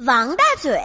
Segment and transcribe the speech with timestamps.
[0.00, 0.78] 王大嘴，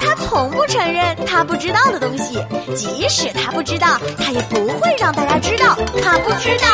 [0.00, 6.66] 他从不承认他不知道的东西，即使他不知道，他也不会让大家知道他不知道。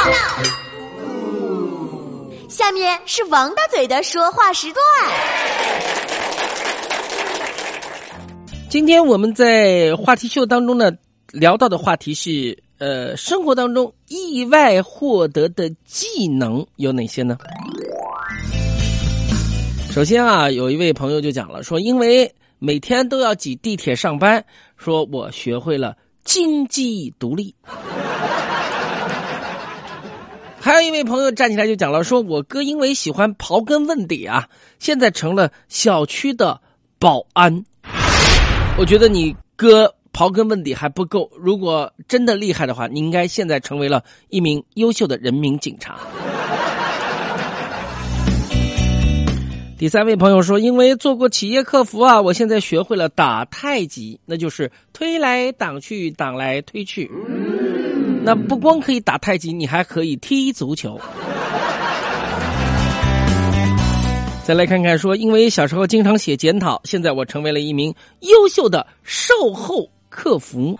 [2.49, 4.83] 下面是王大嘴的说话时段。
[8.71, 10.91] 今天我们在话题秀当中呢，
[11.33, 17.37] 聊到的话题是，呃，生活当中意外获得的技能有哪些呢？
[19.95, 24.45] 首先啊，有一位朋友就讲了，说因为每天都要挤地铁上班，
[24.77, 27.55] 说我学会了经济独立。
[30.59, 34.49] 还有一位朋友站起来就讲了，说我哥因为喜欢刨根问底啊，
[34.81, 36.61] 现在成了小区的
[36.99, 37.65] 保安。
[38.77, 46.01] 我觉得你哥刨根问底还不够，如果真的厉害的话，你应该现在成为了一名优秀的人民警察。
[49.77, 57.11] 第三位朋友说：“因为做过企业客服啊，我现在学会了打太极，那就是推来挡去，挡来推去。
[58.23, 60.99] 那不光可以打太极，你还可以踢足球。”
[64.45, 70.79] 再来看看说：“因为小时候经常写检讨，现在我成为了一名优秀的售后客服。”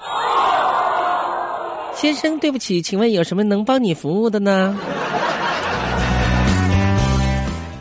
[1.97, 4.79] 先生，对不起，请问有什么能帮你服务的呢？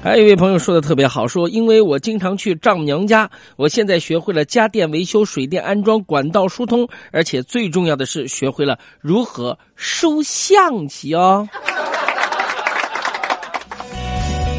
[0.04, 11.48] 还有一位朋友说的特别好，说因为我经常去丈母娘家，我现在学会了家电维修、水电安装、管道疏通，而且最重要的是学会了如何收象棋哦。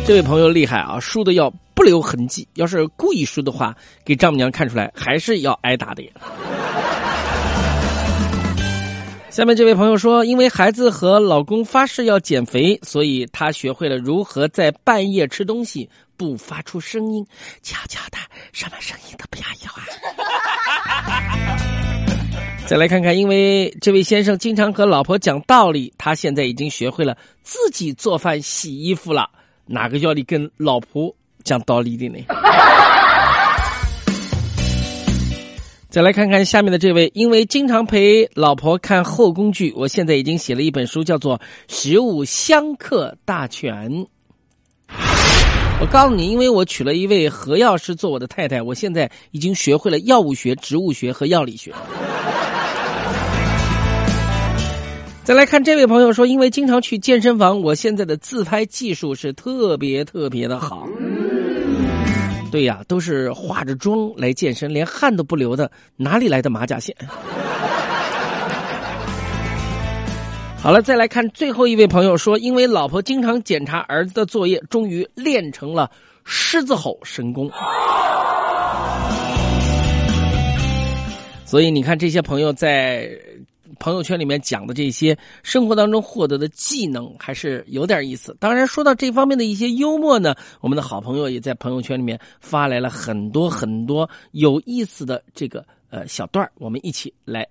[0.06, 6.02] 这位朋友厉害啊，输的要不留痕迹，要是故意输的话，给丈母娘看出来，还是要挨打的。
[9.34, 17.26] 下面这位朋友说，因为孩子和老公发誓要减肥，所以他学会了如何在半夜吃东西不发出声音，
[17.60, 18.18] 悄悄的，
[18.52, 19.82] 什么声音都不要有啊。
[22.64, 29.28] 再来看看，因为这位先生经常和老婆讲道理，他现在已经学会了自己做饭、洗衣服了。
[29.66, 31.12] 哪个叫你跟老婆
[31.42, 32.24] 讲道理的呢？
[35.94, 41.38] 再来看看下面的这位，因为经常陪老婆看后宫剧，我现在已经写了一本书，叫做
[41.68, 43.92] 《食物相克大全》。
[45.80, 51.72] 我告诉你，因为我娶了一位何药师做我的太太，我现在已经学会了药物学、植物学和药理学。
[55.22, 60.88] 再来看这位朋友说，因为经常去健身房，我现在的自拍技术是特别特别的好。
[62.54, 66.94] 对呀，都是化着妆来健身，连汗都不流的，哪里来的马甲线？
[70.62, 75.90] 好了，再来看最后一位朋友说，因为老婆经常检查儿子的作业，终于练成了
[76.22, 77.50] 狮子吼神功。
[81.44, 83.10] 所以你看，这些朋友在。
[83.78, 88.36] 朋友圈里面讲的这些生活当中获得的技能还是有点意思。
[88.38, 97.46] 当然，说到这方面的一些幽默呢，我们的好朋友也在朋友圈里面发来了很多很多有意思的这个呃小段我们一起来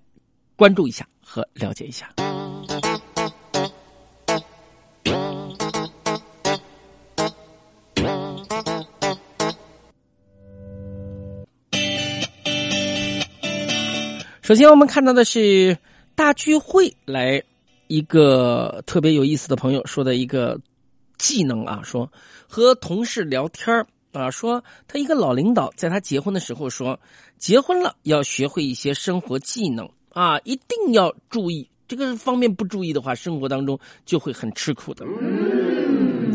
[0.56, 2.08] 关注一下和了解一下。
[14.42, 15.78] 首先，我们看到的是。
[16.16, 17.42] 大聚会来
[17.88, 20.58] 一个特别有意思的朋友说的一个
[21.18, 22.10] 技能啊，说
[22.48, 26.98] 和同事聊天啊，说他一个老领导在他结婚的时候说，
[27.36, 35.04] 结婚了要学会一些生活技能啊，一定要注意这个方面不注意的话，生活当中就会很吃苦的。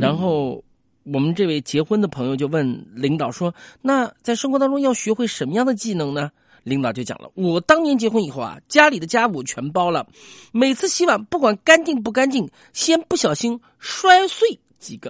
[0.01, 0.61] 然后
[1.03, 6.29] 我们这位结婚的朋友就问领导说，那在生活当中要学会什么样的技能呢？
[6.69, 10.06] 领导就讲了，我当年结婚以后啊，家里的家务全包了，
[10.52, 14.47] 每次洗碗不管干净不干净，先不小心摔碎
[14.78, 15.09] 几个；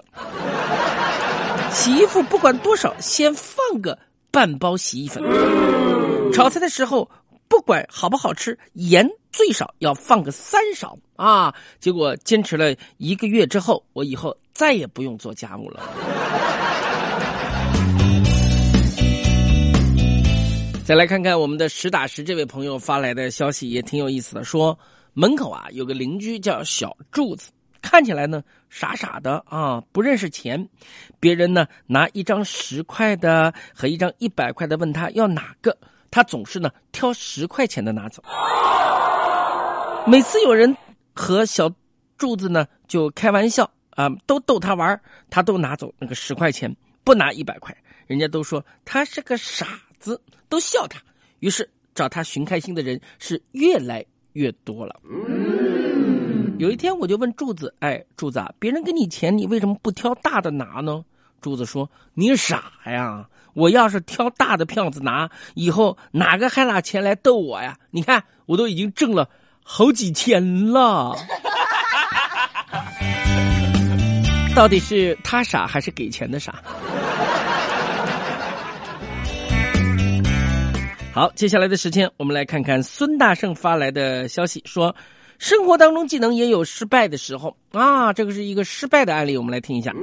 [1.72, 4.00] 洗衣服不管多少，先放个
[4.31, 5.22] 半包洗衣粉；
[6.34, 7.07] 炒菜的时候
[7.48, 11.54] 不管好不好吃，盐最少要放个三勺啊。
[11.80, 15.84] 结果坚持了一个月之后，我以后再也不用做家务了。
[20.89, 24.44] 再来看看我们的实打实这位朋友发来的消息，也挺有意思的。
[24.44, 24.75] 说
[25.13, 28.41] 门口啊有个邻居叫小柱子，看起来呢
[28.71, 30.68] 傻傻的啊，不认识钱。
[31.19, 35.77] 别人呢拿一张十块的和一张一百块的问他要哪个，
[36.09, 38.24] 他总是呢挑十块钱的拿走。
[40.07, 40.75] 每次有人
[41.13, 41.71] 和小
[42.18, 45.00] 柱子呢就开玩笑啊，都逗他玩，
[45.30, 47.77] 他都拿走那个十块钱，不拿一百块。
[48.07, 49.68] 人家都说他是个傻
[50.00, 51.00] 子，都笑他。
[51.40, 54.04] 于是找他寻开心的人是越来
[54.34, 54.96] 越多了。
[56.57, 61.06] 有一天我就问柱子：“哎，柱子，别人给你钱，你为什么不挑大的拿呢？”
[61.42, 63.30] 柱子说：“你傻呀！
[63.54, 67.78] 我要是挑大的票子拿，以后哪个还拿钱来逗我呀？
[67.92, 69.30] 你看，我都已经挣了
[69.63, 71.16] 好几千了。
[74.54, 76.62] 到底是他傻还是给钱的傻？”
[81.12, 84.96] 好，接下来的时间，我们来看看孙大圣发来的消息，说
[85.40, 89.94] 生活当中技能也有失败的时候啊，这个是一个失败的案例，我们来听一下。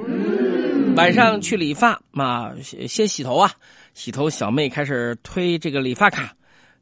[0.97, 3.53] 晚上去理发嘛，先洗头啊，
[3.95, 6.35] 洗头小妹开始推这个理发卡，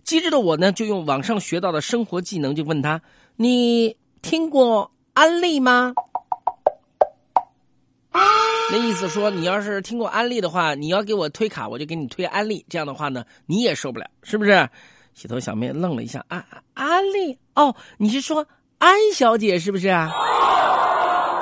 [0.02, 3.00] 机智的我呢就用网上学到的生活技能，就问他：
[3.36, 5.92] 你听过安利吗？
[8.10, 8.20] 啊
[8.70, 12.64] 那意思说，你要是听过安利的话，你要给我推卡，我就给你推安利。
[12.68, 14.68] 这样的话呢，你也受不了，是不是？
[15.12, 17.38] 洗头小妹愣了一下，安安利？
[17.54, 18.46] 哦，你是说
[18.78, 20.10] 安小姐是不是啊？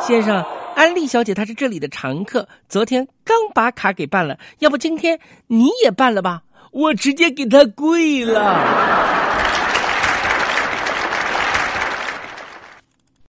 [0.00, 6.42] 先生，安利小姐她是这里的常客，昨天刚把卡给办了，要不今天你也办了吧？
[6.72, 9.11] 我直接给她跪了。